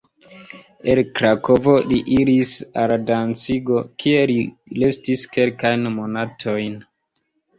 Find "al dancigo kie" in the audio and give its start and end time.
2.83-4.23